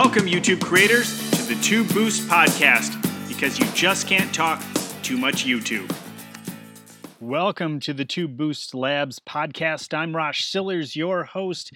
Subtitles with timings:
[0.00, 4.62] Welcome, YouTube creators, to the Two Boost Podcast because you just can't talk
[5.02, 5.92] too much YouTube.
[7.18, 9.92] Welcome to the Two Boost Labs podcast.
[9.92, 11.72] I'm Rosh Sillers, your host,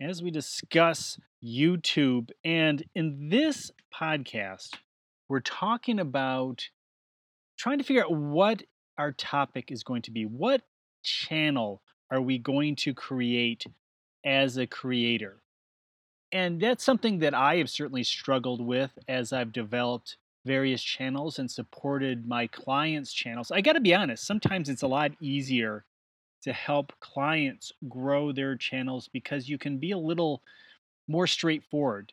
[0.00, 2.30] as we discuss YouTube.
[2.44, 4.76] And in this podcast,
[5.28, 6.68] we're talking about
[7.58, 8.62] trying to figure out what
[8.96, 10.24] our topic is going to be.
[10.24, 10.62] What
[11.02, 13.66] channel are we going to create
[14.24, 15.42] as a creator?
[16.36, 21.50] And that's something that I have certainly struggled with as I've developed various channels and
[21.50, 23.50] supported my clients' channels.
[23.50, 25.86] I got to be honest, sometimes it's a lot easier
[26.42, 30.42] to help clients grow their channels because you can be a little
[31.08, 32.12] more straightforward.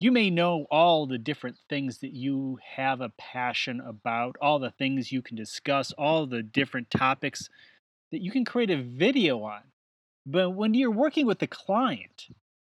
[0.00, 4.72] You may know all the different things that you have a passion about, all the
[4.72, 7.48] things you can discuss, all the different topics
[8.10, 9.62] that you can create a video on.
[10.26, 12.26] But when you're working with the client,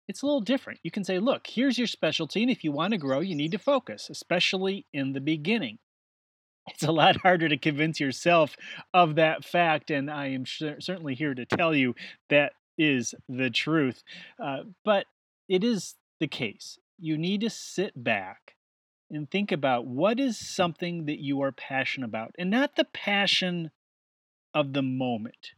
[0.07, 0.79] it's a little different.
[0.83, 3.51] You can say, look, here's your specialty, and if you want to grow, you need
[3.51, 5.79] to focus, especially in the beginning.
[6.67, 8.55] It's a lot harder to convince yourself
[8.93, 11.95] of that fact, and I am certainly here to tell you
[12.29, 14.03] that is the truth.
[14.41, 15.05] Uh, but
[15.49, 16.77] it is the case.
[16.99, 18.55] You need to sit back
[19.09, 23.71] and think about what is something that you are passionate about, and not the passion
[24.53, 25.51] of the moment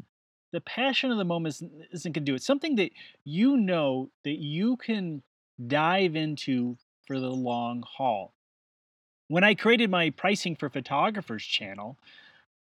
[0.51, 2.43] the passion of the moment isn't, isn't going to do it.
[2.43, 2.91] Something that
[3.23, 5.21] you know that you can
[5.67, 8.33] dive into for the long haul.
[9.27, 11.97] When I created my pricing for photographers channel,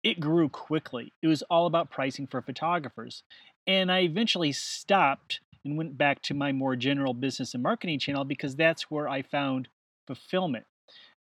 [0.03, 1.13] it grew quickly.
[1.23, 3.23] It was all about pricing for photographers.
[3.67, 8.25] And I eventually stopped and went back to my more general business and marketing channel
[8.25, 9.69] because that's where I found
[10.07, 10.67] fulfillment.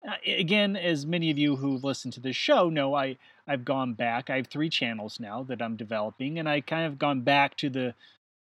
[0.07, 3.95] Uh, again, as many of you who've listened to this show know, I I've gone
[3.95, 4.31] back.
[4.31, 7.71] I have three channels now that I'm developing, and I kind of gone back to
[7.71, 7.95] the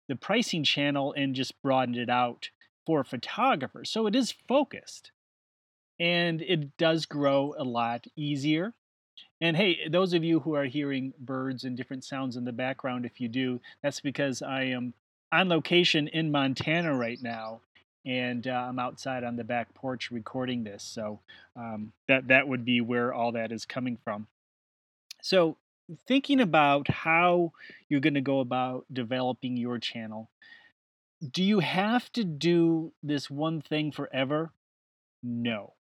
[0.08, 2.50] the pricing channel and just broadened it out
[2.86, 3.90] for photographers.
[3.90, 5.10] So it is focused,
[5.98, 8.74] and it does grow a lot easier.
[9.40, 13.06] And hey, those of you who are hearing birds and different sounds in the background,
[13.06, 14.94] if you do, that's because I am
[15.30, 17.60] on location in Montana right now
[18.08, 20.82] and uh, I'm outside on the back porch recording this.
[20.82, 21.20] So
[21.54, 24.26] um, that that would be where all that is coming from.
[25.20, 25.58] So
[26.06, 27.52] thinking about how
[27.88, 30.30] you're going to go about developing your channel,
[31.32, 34.52] do you have to do this one thing forever?
[35.22, 35.74] No.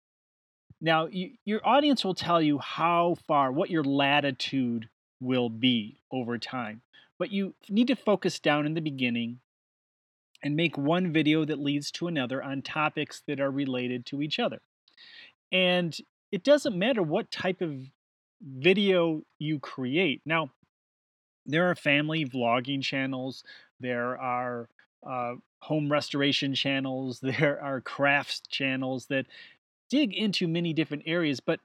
[0.80, 4.88] Now, you, your audience will tell you how far, what your latitude
[5.20, 6.82] will be over time.
[7.18, 9.38] But you need to focus down in the beginning
[10.46, 14.38] and make one video that leads to another on topics that are related to each
[14.38, 14.62] other.
[15.50, 15.96] And
[16.30, 17.74] it doesn't matter what type of
[18.40, 20.22] video you create.
[20.24, 20.52] Now,
[21.46, 23.42] there are family vlogging channels,
[23.80, 24.68] there are
[25.04, 29.26] uh, home restoration channels, there are crafts channels that
[29.90, 31.40] dig into many different areas.
[31.40, 31.58] But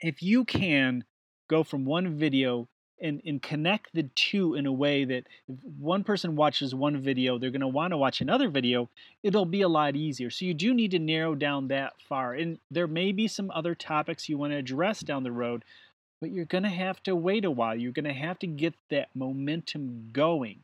[0.00, 1.04] if you can
[1.50, 2.68] go from one video
[3.00, 7.38] and, and connect the two in a way that if one person watches one video,
[7.38, 8.88] they're going to want to watch another video,
[9.22, 10.30] it'll be a lot easier.
[10.30, 12.34] So you do need to narrow down that far.
[12.34, 15.64] And there may be some other topics you want to address down the road,
[16.20, 17.76] but you're going to have to wait a while.
[17.76, 20.60] You're going to have to get that momentum going.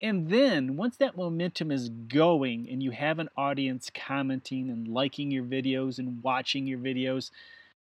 [0.00, 5.30] And then once that momentum is going and you have an audience commenting and liking
[5.30, 7.30] your videos and watching your videos,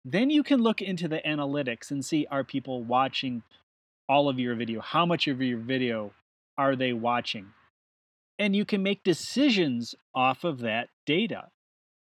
[0.05, 3.43] then you can look into the analytics and see are people watching
[4.09, 4.81] all of your video?
[4.81, 6.13] How much of your video
[6.57, 7.47] are they watching?
[8.39, 11.49] And you can make decisions off of that data.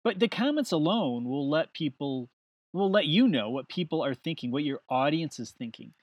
[0.04, 2.30] But the comments alone will let people
[2.74, 5.94] will let you know what people are thinking, what your audience is thinking.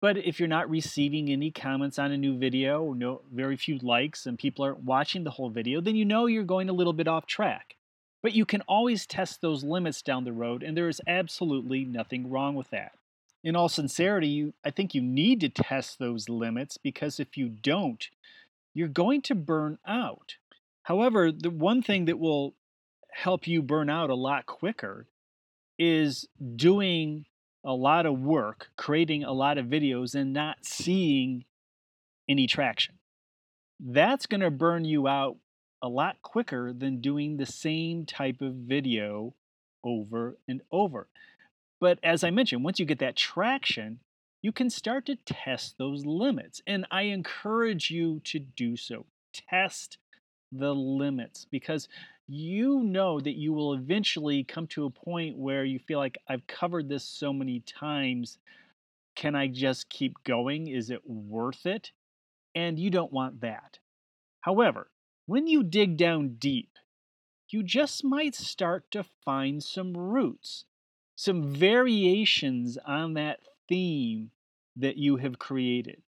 [0.00, 4.26] But if you're not receiving any comments on a new video, no very few likes
[4.26, 7.08] and people aren't watching the whole video, then you know you're going a little bit
[7.08, 7.76] off track.
[8.22, 12.30] But you can always test those limits down the road and there is absolutely nothing
[12.30, 12.92] wrong with that
[13.44, 17.50] in all sincerity, you, I think you need to test those limits because if you
[17.50, 18.08] don't,
[18.72, 20.36] you're going to burn out.
[20.82, 22.54] However, the one thing that will
[23.12, 25.06] help you burn out a lot quicker
[25.78, 26.26] is
[26.56, 27.26] doing
[27.64, 31.44] a lot of work, creating a lot of videos, and not seeing
[32.28, 32.94] any traction.
[33.78, 35.36] That's going to burn you out
[35.82, 39.34] a lot quicker than doing the same type of video
[39.84, 41.08] over and over.
[41.84, 44.00] But as I mentioned, once you get that traction,
[44.40, 46.62] you can start to test those limits.
[46.66, 49.04] And I encourage you to do so.
[49.34, 49.98] Test
[50.50, 51.90] the limits because
[52.26, 56.46] you know that you will eventually come to a point where you feel like I've
[56.46, 58.38] covered this so many times.
[59.14, 60.68] Can I just keep going?
[60.68, 61.90] Is it worth it?
[62.54, 63.78] And you don't want that.
[64.40, 64.90] However,
[65.26, 66.78] when you dig down deep,
[67.50, 70.64] you just might start to find some roots,
[71.16, 74.30] some variations on that theme
[74.76, 76.02] that you have created,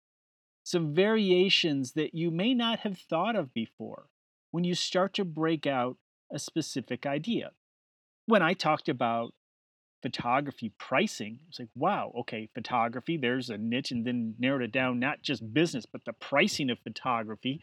[0.64, 4.06] some variations that you may not have thought of before
[4.50, 5.96] when you start to break out
[6.32, 7.52] a specific idea.
[8.26, 9.32] When I talked about
[10.02, 14.98] photography pricing, it's like, wow, okay, photography, there's a niche, and then narrowed it down,
[14.98, 17.60] not just business, but the pricing of photography.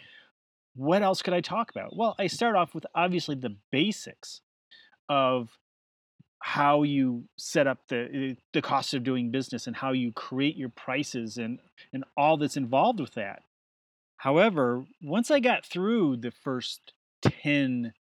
[0.76, 1.96] What else could I talk about?
[1.96, 4.42] Well, I start off with obviously the basics
[5.10, 5.58] of
[6.46, 10.68] how you set up the the cost of doing business and how you create your
[10.68, 11.58] prices and
[11.94, 13.44] and all that's involved with that.
[14.18, 16.92] However, once I got through the first
[17.22, 17.94] 10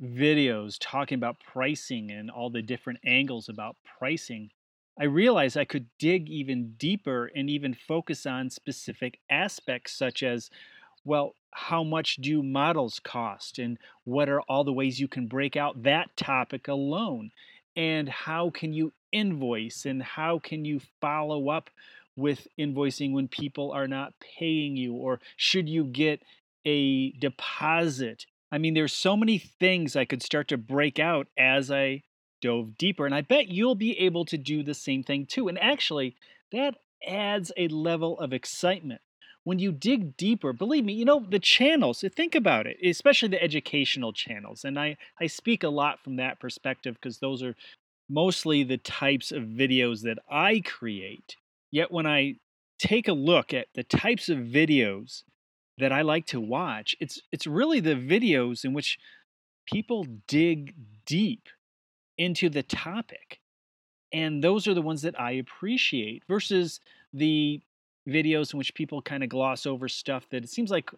[0.00, 4.50] videos talking about pricing and all the different angles about pricing,
[4.96, 10.50] I realized I could dig even deeper and even focus on specific aspects such as
[11.04, 15.56] well, how much do models cost and what are all the ways you can break
[15.56, 17.30] out that topic alone?
[17.76, 21.70] And how can you invoice and how can you follow up
[22.16, 24.94] with invoicing when people are not paying you?
[24.94, 26.22] Or should you get
[26.64, 31.70] a deposit I mean, there's so many things I could start to break out as
[31.70, 32.02] I
[32.40, 33.04] dove deeper.
[33.04, 35.48] And I bet you'll be able to do the same thing too.
[35.48, 36.16] And actually,
[36.52, 36.76] that
[37.06, 39.00] adds a level of excitement.
[39.46, 43.28] When you dig deeper, believe me, you know, the channels, uh, think about it, especially
[43.28, 44.64] the educational channels.
[44.64, 47.54] And I, I speak a lot from that perspective because those are
[48.08, 51.36] mostly the types of videos that I create.
[51.70, 52.38] Yet when I
[52.80, 55.22] take a look at the types of videos
[55.78, 56.96] that I like to watch.
[57.00, 58.98] It's it's really the videos in which
[59.66, 60.74] people dig
[61.06, 61.48] deep
[62.18, 63.40] into the topic.
[64.12, 66.80] And those are the ones that I appreciate versus
[67.12, 67.60] the
[68.06, 70.90] videos in which people kind of gloss over stuff that it seems like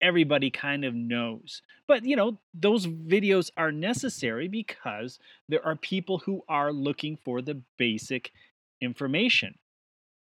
[0.00, 1.62] everybody kind of knows.
[1.86, 5.18] But, you know, those videos are necessary because
[5.48, 8.32] there are people who are looking for the basic
[8.80, 9.58] information.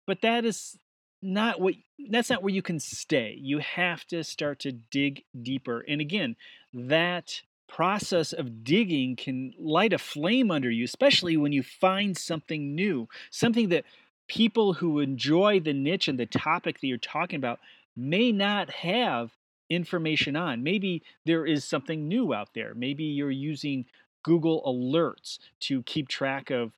[0.06, 0.76] But that is
[1.22, 1.74] not what
[2.10, 3.38] that's not where you can stay.
[3.40, 5.80] You have to start to dig deeper.
[5.80, 6.36] And again,
[6.72, 12.74] that process of digging can light a flame under you, especially when you find something
[12.74, 13.84] new, something that
[14.31, 17.59] people who enjoy the niche and the topic that you're talking about
[17.97, 19.32] may not have
[19.69, 20.62] information on.
[20.62, 22.73] Maybe there is something new out there.
[22.77, 23.87] Maybe you're using
[24.23, 26.71] Google Alerts to keep track of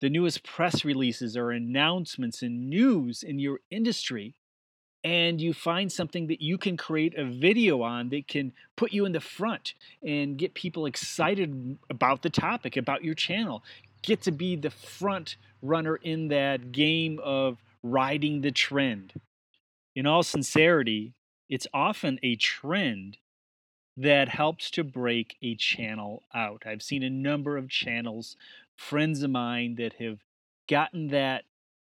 [0.00, 4.36] the newest press releases or announcements and news in your industry
[5.02, 9.04] and you find something that you can create a video on that can put you
[9.04, 9.74] in the front
[10.06, 13.64] and get people excited about the topic, about your channel.
[14.02, 19.12] Get to be the front runner in that game of riding the trend.
[19.94, 21.14] In all sincerity,
[21.48, 23.18] it's often a trend
[23.96, 26.62] that helps to break a channel out.
[26.64, 28.36] I've seen a number of channels
[28.76, 30.20] friends of mine that have
[30.68, 31.44] gotten that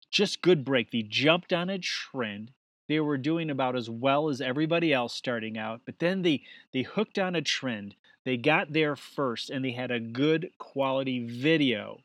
[0.10, 0.92] just good break.
[0.92, 2.52] They jumped on a trend.
[2.88, 6.42] They were doing about as well as everybody else starting out, but then they
[6.74, 7.96] they hooked on a trend.
[8.26, 12.02] They got there first and they had a good quality video.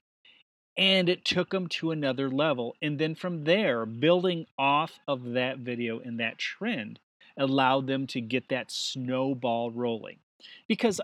[0.76, 2.74] And it took them to another level.
[2.82, 6.98] And then from there, building off of that video and that trend
[7.36, 10.18] allowed them to get that snowball rolling.
[10.68, 11.00] Because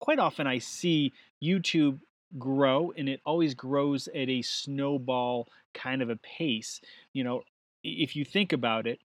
[0.00, 1.12] quite often I see
[1.42, 1.98] YouTube
[2.38, 6.80] grow and it always grows at a snowball kind of a pace.
[7.12, 7.42] You know,
[7.82, 9.00] if you think about it,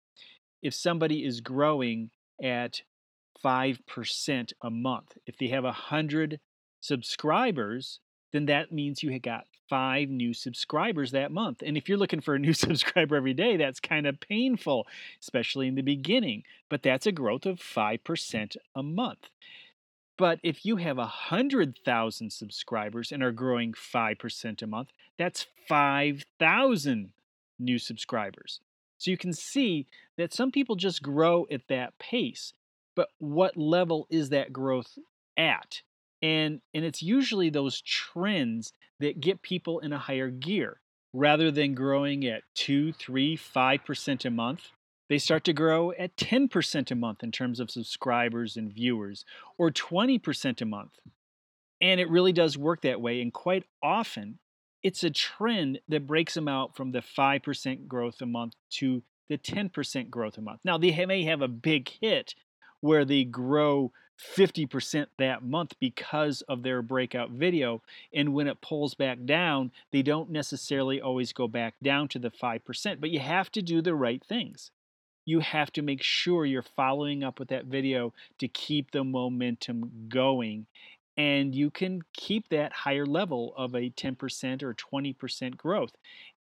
[0.62, 2.10] if somebody is growing
[2.42, 2.82] at
[3.44, 6.40] 5% a month, if they have 100
[6.82, 8.00] subscribers,
[8.32, 11.62] then that means you have got five new subscribers that month.
[11.66, 14.88] And if you're looking for a new subscriber every day, that's kind of painful,
[15.22, 16.44] especially in the beginning.
[16.70, 19.30] But that's a growth of 5% a month.
[20.18, 27.12] But if you have 100,000 subscribers and are growing 5% a month, that's 5,000
[27.60, 28.60] new subscribers.
[28.98, 29.86] So you can see
[30.18, 32.54] that some people just grow at that pace.
[32.96, 34.98] But what level is that growth
[35.38, 35.82] at?
[36.22, 40.80] And, and it's usually those trends that get people in a higher gear
[41.14, 44.72] rather than growing at 2, 3, 5% a month
[45.10, 49.24] they start to grow at 10% a month in terms of subscribers and viewers,
[49.58, 51.00] or 20% a month.
[51.80, 53.22] And it really does work that way.
[53.22, 54.40] And quite often,
[54.84, 59.38] it's a trend that breaks them out from the 5% growth a month to the
[59.38, 60.62] 10% growth a month.
[60.64, 62.36] Now, they may have a big hit
[62.82, 67.82] where they grow 50% that month because of their breakout video.
[68.14, 72.32] And when it pulls back down, they don't necessarily always go back down to the
[72.32, 74.72] 5%, but you have to do the right things
[75.26, 79.92] you have to make sure you're following up with that video to keep the momentum
[80.08, 80.66] going.
[81.18, 85.94] and you can keep that higher level of a 10% or 20% growth.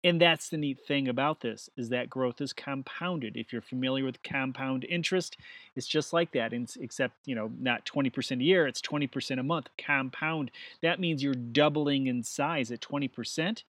[0.04, 3.38] And that's the neat thing about this is that growth is compounded.
[3.38, 5.38] If you're familiar with compound interest,
[5.74, 9.68] it's just like that, except you know not 20% a year, it's 20% a month.
[9.78, 10.50] Compound
[10.82, 13.62] that means you're doubling in size at 20%.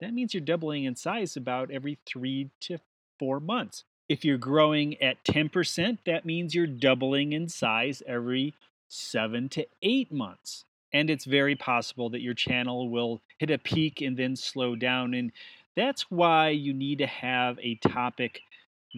[0.00, 2.78] That means you're doubling in size about every three to
[3.18, 3.84] four months.
[4.08, 8.54] If you're growing at 10%, that means you're doubling in size every
[8.88, 10.64] seven to eight months.
[10.92, 15.14] And it's very possible that your channel will hit a peak and then slow down.
[15.14, 15.32] And
[15.76, 18.40] that's why you need to have a topic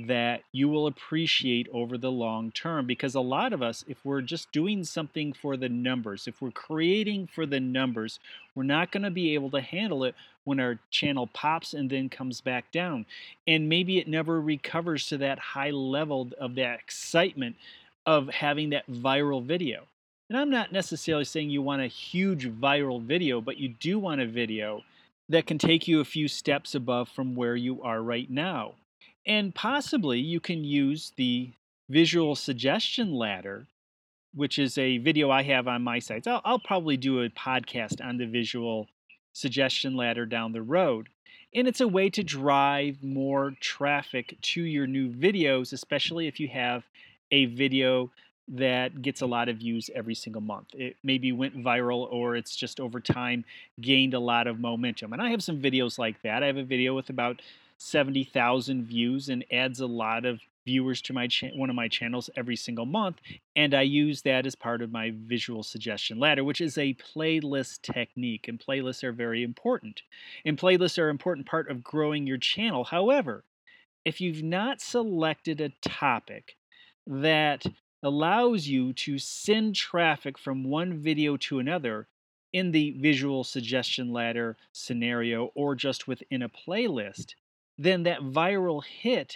[0.07, 4.21] that you will appreciate over the long term because a lot of us if we're
[4.21, 8.21] just doing something for the numbers if we're creating for the numbers
[8.55, 10.15] we're not going to be able to handle it
[10.47, 13.05] when our channel pops and then comes back down.
[13.47, 17.57] And maybe it never recovers to that high level of that excitement
[18.07, 19.83] of having that viral video.
[20.29, 24.21] And i'm not necessarily saying you want a huge viral video but you do want
[24.21, 24.83] a video
[25.29, 28.75] that can take you a few steps above from where you are right now.
[29.27, 31.51] And possibly you can use the
[31.89, 33.67] visual suggestion ladder,
[34.35, 36.27] which is a video I have on my sites.
[36.27, 38.89] I'll, I'll probably do a podcast on the visual
[39.33, 41.09] suggestion ladder down the road.
[41.55, 46.49] And it's a way to drive more traffic to your new videos, especially if you
[46.49, 46.85] have
[47.31, 48.11] a video
[48.49, 49.31] that gets a mm.
[49.31, 50.69] lot of views every single month.
[50.75, 53.45] It maybe went viral or it's just over time
[53.81, 55.13] gained a lot of momentum.
[55.13, 56.43] And I have some videos like that.
[56.43, 57.43] I have a video with about
[57.79, 62.29] 70,000 views and adds a lot of viewers to my cha- one of my channels
[62.37, 63.19] every single month
[63.55, 67.83] and I use that as part of my visual suggestion ladder which is a playlist
[67.83, 70.03] technique and playlists are very important.
[70.45, 72.85] And playlists are an important part of growing your channel.
[72.85, 73.45] However,
[74.05, 76.57] if you've not selected a topic
[77.07, 77.65] that
[78.07, 82.07] allows you to send traffic from one video to another
[82.53, 87.35] in the visual suggestion ladder scenario or just within a playlist,
[87.77, 89.35] then that viral hit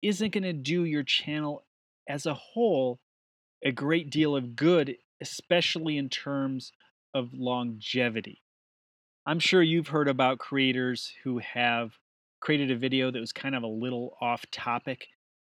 [0.00, 1.66] isn't going to do your channel
[2.08, 2.98] as a whole
[3.62, 6.72] a great deal of good, especially in terms
[7.12, 8.40] of longevity.
[9.26, 11.98] I'm sure you've heard about creators who have
[12.40, 15.08] created a video that was kind of a little off topic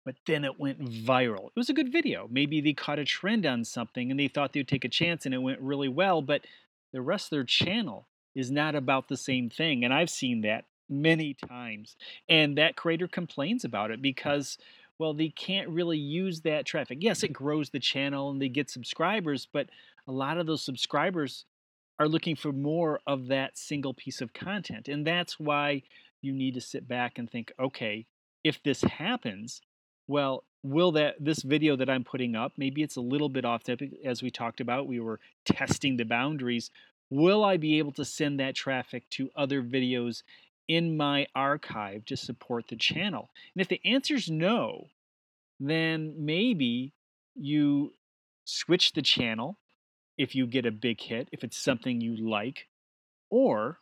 [0.07, 1.47] but then it went viral.
[1.47, 2.29] It was a good video.
[2.31, 5.25] Maybe they caught a trend on something and they thought they would take a chance
[5.25, 6.43] and it went really well, but
[6.93, 9.83] the rest of their channel is not about the same thing.
[9.83, 11.97] And I've seen that many times.
[12.29, 14.57] And that creator complains about it because,
[14.97, 16.99] well, they can't really use that traffic.
[17.01, 19.67] Yes, it grows the channel and they get subscribers, but
[20.07, 21.43] a lot of those subscribers
[21.99, 24.87] are looking for more of that single piece of content.
[24.87, 25.81] And that's why
[26.21, 28.07] you need to sit back and think okay,
[28.45, 29.59] if this happens,
[30.07, 33.63] well, will that this video that I'm putting up, maybe it's a little bit off
[33.63, 36.71] topic as we talked about, we were testing the boundaries.
[37.09, 40.23] Will I be able to send that traffic to other videos
[40.67, 43.29] in my archive to support the channel?
[43.55, 44.87] And if the answer is no,
[45.59, 46.93] then maybe
[47.35, 47.93] you
[48.45, 49.57] switch the channel
[50.17, 52.67] if you get a big hit, if it's something you like,
[53.29, 53.79] or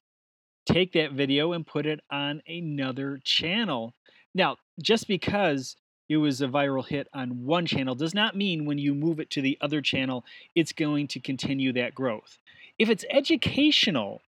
[0.66, 3.94] take that video and put it on another channel.
[4.34, 5.78] Now, just because
[6.08, 9.30] it was a viral hit on one channel does not mean when you move it
[9.32, 12.38] to the other channel, it's going to continue that growth.
[12.78, 14.22] If it's educational,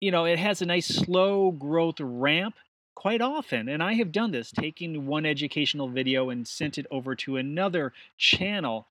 [0.00, 2.56] you know, it has a nice slow growth ramp
[2.94, 3.68] quite often.
[3.68, 7.92] And I have done this, taking one educational video and sent it over to another
[8.18, 8.86] channel.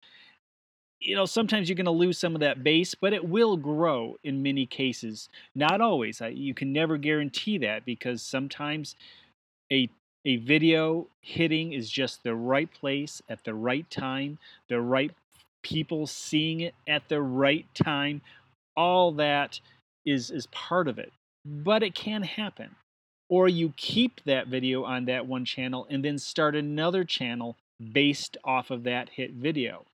[1.01, 4.17] You know, sometimes you're going to lose some of that base, but it will grow
[4.23, 5.27] in many cases.
[5.53, 6.21] Not always.
[6.21, 8.95] You can never guarantee that because sometimes
[9.71, 9.89] a
[10.25, 14.39] a video hitting is just the right place at the right time,
[14.69, 15.11] the right
[15.61, 18.21] people seeing it at the right time.
[18.75, 19.59] All that
[20.05, 21.13] is is part of it.
[21.45, 22.75] But it can happen.
[23.29, 27.55] Or you keep that video on that one channel and then start another channel
[27.93, 29.85] based off of that hit video.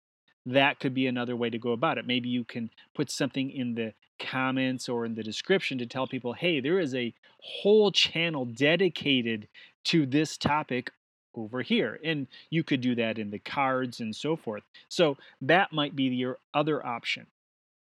[0.45, 2.07] That could be another way to go about it.
[2.07, 6.33] Maybe you can put something in the comments or in the description to tell people,
[6.33, 9.47] hey, there is a whole channel dedicated
[9.85, 10.91] to this topic
[11.35, 12.00] over here.
[12.03, 14.63] And you could do that in the cards and so forth.
[14.89, 17.27] So that might be your other option.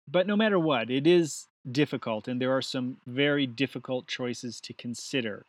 [0.07, 4.73] But no matter what, it is difficult, and there are some very difficult choices to
[4.73, 5.45] consider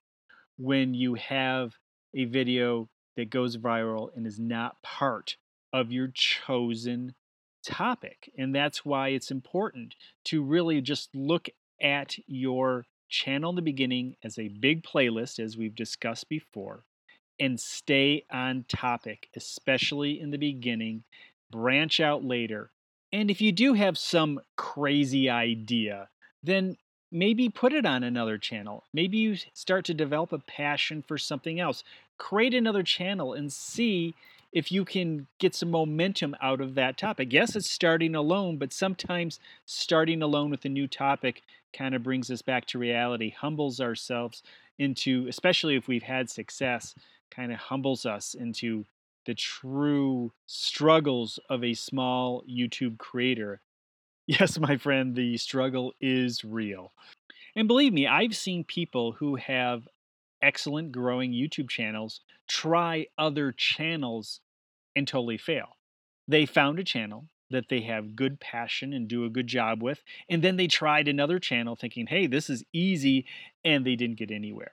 [0.59, 1.77] when you have
[2.15, 5.37] a video that goes viral and is not part
[5.73, 7.15] of your chosen
[7.65, 8.31] topic.
[8.37, 9.95] And that's why it's important
[10.25, 11.49] to really just look
[11.81, 16.83] at your channel in the beginning as a big playlist, as we've discussed before,
[17.39, 21.05] and stay on topic, especially in the beginning.
[21.51, 22.71] Branch out later.
[23.13, 26.09] And if you do have some crazy idea,
[26.43, 26.79] then
[27.13, 28.85] maybe put it on another channel.
[28.95, 31.85] Maybe you start to develop a passion for something else.
[32.17, 34.15] Create another channel and see
[34.53, 37.33] if you can get some momentum out of that topic.
[37.33, 41.43] Yes, it's starting alone, but sometimes starting alone with a new topic
[41.73, 44.43] kind of brings us back to reality, humbles ourselves
[44.79, 46.95] into, especially if we've had success,
[47.31, 48.85] kind of humbles us into
[49.27, 53.61] the true struggles of a small YouTube creator.
[54.29, 56.93] Yes, my friend, the struggle is real.
[57.57, 59.89] And believe me, I've seen people who have
[60.41, 64.41] excellent growing YouTube channels try other channels
[64.95, 65.77] and totally fail.
[66.29, 70.03] They found a channel that they have good passion and do a good job with,
[70.29, 73.27] and then they tried another channel thinking, hey, this is easy,
[73.65, 74.73] and they didn't get anywhere.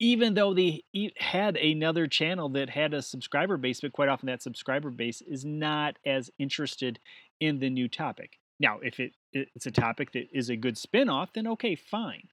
[0.00, 0.82] Even though they
[1.18, 5.44] had another channel that had a subscriber base, but quite often that subscriber base is
[5.44, 6.98] not as interested
[7.40, 8.38] in the new topic.
[8.58, 12.28] Now, if it, it's a topic that is a good spin off, then okay, fine.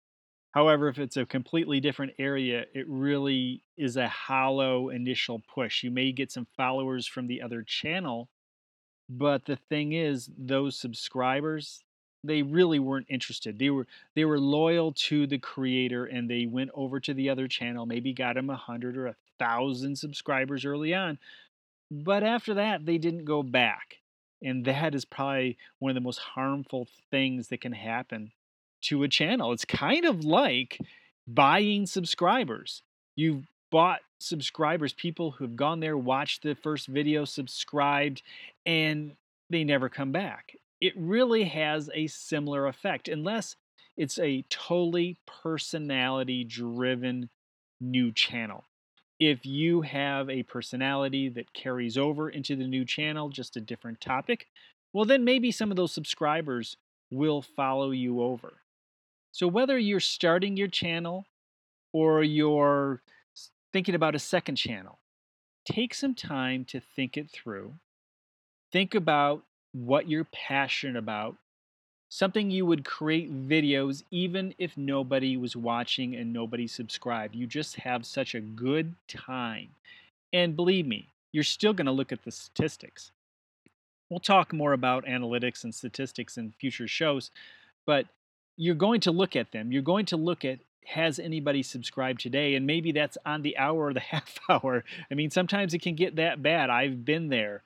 [0.52, 5.84] However, if it's a completely different area, it really is a hollow initial push.
[5.84, 8.30] You may get some followers from the other channel,
[9.18, 11.84] but the thing is, those subscribers,
[12.24, 13.60] they really weren't interested.
[13.60, 17.48] They were they were loyal to the creator and they went over to the other
[17.48, 21.20] channel, maybe got him a hundred or a thousand subscribers early on.
[21.90, 23.98] But after that, they didn't go back.
[24.42, 28.32] And that is probably one of the most harmful things that can happen
[28.84, 29.52] to a channel.
[29.52, 30.80] It's kind of like
[31.28, 32.82] buying subscribers.
[33.16, 38.22] You've bought subscribers, people who've gone there, watched the first video, subscribed,
[38.66, 39.16] and
[39.50, 40.56] they never come back.
[40.80, 43.56] It really has a similar effect, unless
[43.98, 47.30] it's a totally personality driven
[47.80, 48.64] new channel.
[49.20, 54.02] If you have a personality that carries over into the new channel, just a different
[54.02, 54.48] topic,
[54.94, 56.78] well, then maybe some of those subscribers
[57.12, 58.62] will follow you over.
[59.32, 61.26] So, whether you're starting your channel
[61.94, 63.02] or you're
[63.74, 65.00] thinking about a second channel,
[65.66, 67.74] take some time to think it through.
[68.72, 71.36] Think about what you're passionate about,
[72.10, 77.36] something you would create videos even if nobody was watching and nobody subscribed.
[77.36, 79.70] You just have such a good time.
[80.34, 83.12] And believe me, you're still going to look at the statistics.
[84.10, 87.32] We'll talk more about analytics and statistics in future shows,
[87.86, 88.08] but
[88.58, 89.72] you're going to look at them.
[89.72, 93.88] You're going to look at has anybody subscribed today and maybe that's on the hour
[93.88, 94.84] or the half hour.
[95.10, 96.70] I mean, sometimes it can get that bad.
[96.70, 97.64] I've been there.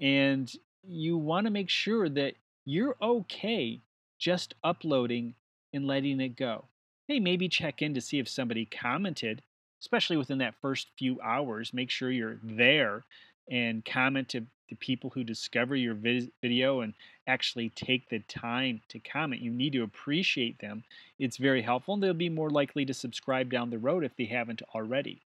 [0.00, 0.52] And
[0.86, 3.80] you want to make sure that you're okay
[4.18, 5.34] just uploading
[5.72, 6.64] and letting it go.
[7.08, 9.42] Hey, maybe check in to see if somebody commented,
[9.80, 11.74] especially within that first few hours.
[11.74, 13.04] Make sure you're there
[13.50, 16.94] and comment to the people who discover your video and
[17.26, 19.42] actually take the time to comment.
[19.42, 20.84] You need to appreciate them.
[21.18, 24.26] It's very helpful, and they'll be more likely to subscribe down the road if they
[24.26, 25.22] haven't already.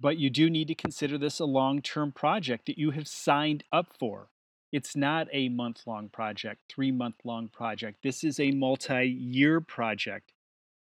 [0.00, 3.64] But you do need to consider this a long term project that you have signed
[3.72, 4.28] up for.
[4.72, 8.02] It's not a month long project, three month long project.
[8.02, 10.32] This is a multi year project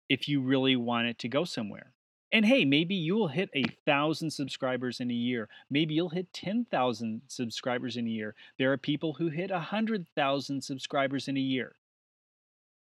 [0.09, 1.92] if you really want it to go somewhere.
[2.33, 5.47] And hey, maybe you'll hit a thousand subscribers in a year.
[5.69, 8.33] Maybe you'll hit 10,000 subscribers in a year.
[8.57, 11.75] There are people who hit 100,000 subscribers in a year.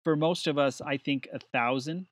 [0.04, 2.06] For most of us, I think a thousand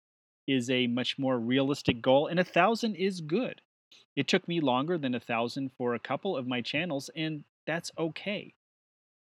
[0.47, 3.61] is a much more realistic goal, and a thousand is good.
[4.17, 7.93] It took me longer than a thousand for a couple of my channels, and that's
[7.99, 8.55] okay.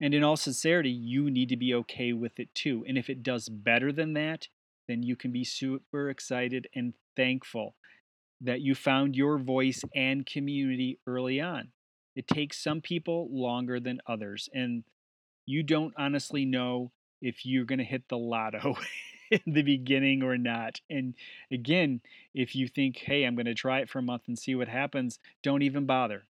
[0.01, 2.83] And in all sincerity, you need to be okay with it too.
[2.87, 4.47] And if it does better than that,
[4.87, 7.75] then you can be super excited and thankful
[8.41, 11.69] that you found your voice and community early on.
[12.15, 14.83] It takes some people longer than others, and
[15.45, 16.91] you don't honestly know
[17.21, 18.75] if you're going to hit the lotto
[19.31, 20.81] in the beginning or not.
[20.89, 21.15] And
[21.51, 22.01] again,
[22.33, 24.67] if you think, hey, I'm going to try it for a month and see what
[24.67, 26.25] happens, don't even bother.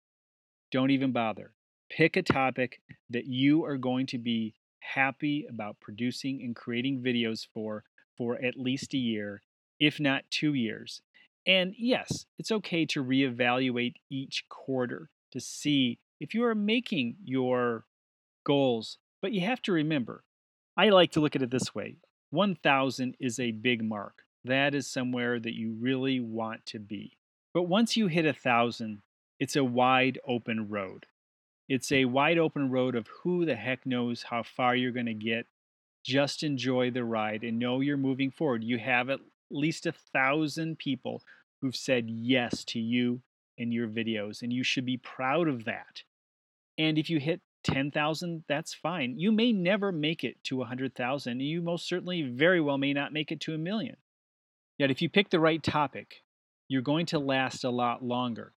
[0.73, 1.53] Don't even bother.
[1.91, 2.81] Pick a topic
[3.11, 7.85] that you are going to be happy about producing and creating videos for
[8.19, 9.43] for at least a year,
[9.81, 11.01] if not two years.
[11.47, 17.85] And yes, it's okay to reevaluate each quarter to see if you are making your
[18.45, 18.99] goals.
[19.23, 20.25] But you have to remember,
[20.77, 21.97] I like to look at it this way
[22.31, 24.25] 1,000 is a big mark.
[24.45, 27.17] That is somewhere that you really want to be.
[27.55, 29.03] But once you hit a 1,000,
[29.41, 31.07] it's a wide open road.
[31.69, 35.15] It's a wide open road of who the heck knows how far you're going to
[35.15, 35.47] get.
[36.09, 38.65] Just enjoy the ride and know you're moving forward.
[38.65, 41.23] You have at least a thousand people
[41.61, 43.21] who've said yes to you
[43.59, 46.05] and your videos, and you should be proud of that.
[46.79, 49.19] And if you hit 10,000, that's fine.
[49.19, 51.31] You may never make it to 100,000.
[51.31, 53.99] and You most certainly very well may not make it to a million.
[54.79, 56.23] Yet if you pick the right topic,
[56.69, 58.55] you're going to last a lot longer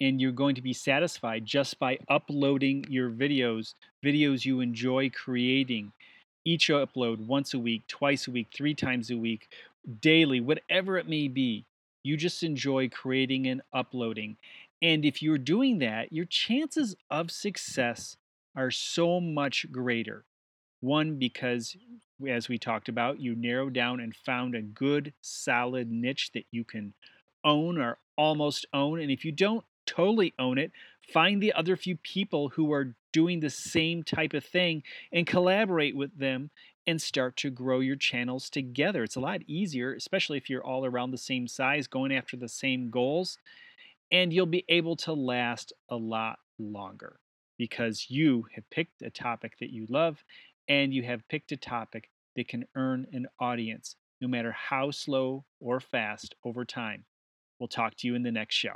[0.00, 3.74] and you're going to be satisfied just by uploading your videos,
[4.04, 5.92] videos you enjoy creating.
[6.44, 9.52] Each upload once a week, twice a week, three times a week,
[10.00, 11.64] daily, whatever it may be.
[12.02, 14.36] You just enjoy creating and uploading.
[14.80, 18.16] And if you're doing that, your chances of success
[18.56, 20.24] are so much greater.
[20.80, 21.76] One, because
[22.26, 26.64] as we talked about, you narrowed down and found a good, solid niche that you
[26.64, 26.94] can
[27.44, 29.00] own or almost own.
[29.00, 30.72] And if you don't totally own it,
[31.12, 35.96] find the other few people who are doing the same type of thing and collaborate
[35.96, 36.50] with them
[36.86, 39.02] and start to grow your channels together.
[39.04, 42.48] It's a lot easier, especially if you're all around the same size, going after the
[42.48, 43.38] same goals,
[44.10, 47.20] and you'll be able to last a lot longer
[47.58, 50.24] because you have picked a topic that you love
[50.68, 55.44] and you have picked a topic that can earn an audience no matter how slow
[55.60, 57.04] or fast over time.
[57.58, 58.74] We'll talk to you in the next show.